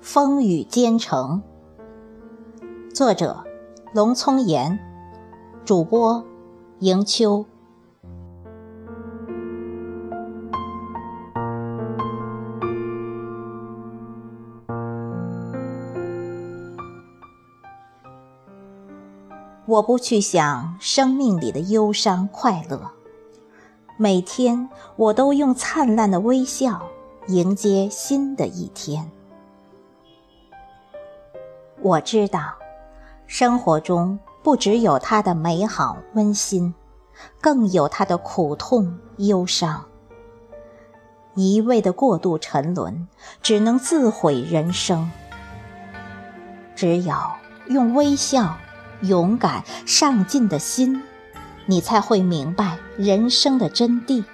[0.00, 1.42] 风雨兼程。
[2.94, 3.44] 作者：
[3.92, 4.78] 龙聪岩，
[5.64, 6.24] 主播：
[6.78, 7.44] 迎秋。
[19.66, 22.92] 我不去想生命里的忧伤、快乐，
[23.98, 26.80] 每天我都用灿烂的微笑
[27.26, 29.10] 迎接新的一天。
[31.80, 32.54] 我知道，
[33.26, 36.74] 生活中不只有它的美好温馨，
[37.40, 39.84] 更有它的苦痛忧伤。
[41.34, 43.08] 一味的过度沉沦，
[43.42, 45.10] 只能自毁人生。
[46.74, 47.14] 只有
[47.68, 48.56] 用微笑。
[49.02, 51.04] 勇敢上进的心，
[51.66, 54.24] 你才会明白人生的真谛，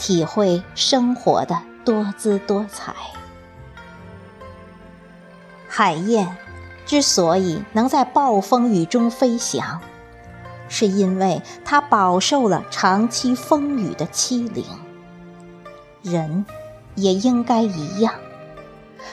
[0.00, 2.92] 体会生活的多姿多彩。
[5.68, 6.36] 海燕
[6.86, 9.80] 之所以能在暴风雨中飞翔，
[10.68, 14.64] 是因为它饱受了长期风雨的欺凌。
[16.02, 16.44] 人
[16.94, 18.14] 也应该一样，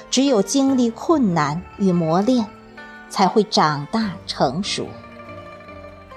[0.09, 2.47] 只有经历困难与磨练。
[3.09, 4.85] 才会长大成熟，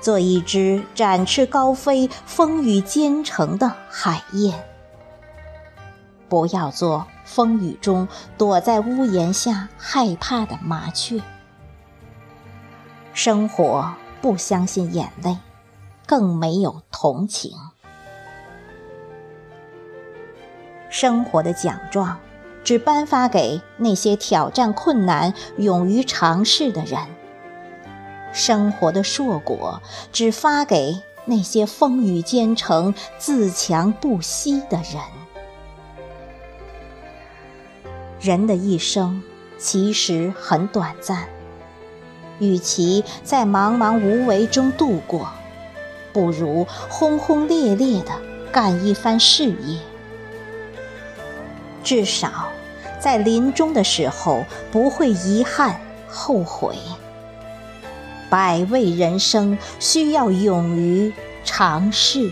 [0.01, 4.65] 做一只展翅高飞、风雨兼程的海燕。
[6.29, 11.23] 不要做风雨中躲在屋檐下害怕的麻雀。
[13.23, 15.37] 生活不相信眼泪，
[16.07, 17.53] 更没有同情。
[20.89, 22.19] 生活的奖状。
[22.65, 26.99] 只颁发给那些挑战困难、勇于尝试的人。
[28.33, 35.03] 生活的硕果只发给那些风雨兼程、自强不息的人。
[38.19, 39.23] 人的一生
[39.59, 41.29] 其实很短暂，
[42.41, 45.29] 与其在茫茫无为中度过，
[46.13, 48.13] 不如轰轰烈烈地
[48.51, 49.79] 干一番事业。
[51.85, 52.49] 至少，
[52.99, 56.77] 在临终的时候不会遗憾后悔。
[58.29, 61.13] 百味人生需要勇于
[61.45, 62.31] 尝试。